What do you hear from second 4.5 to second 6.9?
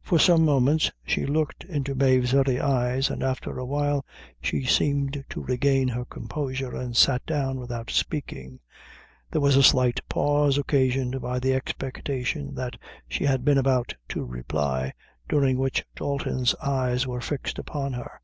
seemed to regain her composure,